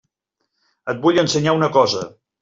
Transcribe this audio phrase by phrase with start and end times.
[0.93, 2.01] Et vull ensenyar una cosa.